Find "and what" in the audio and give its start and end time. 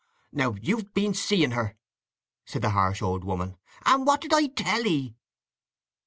3.85-4.21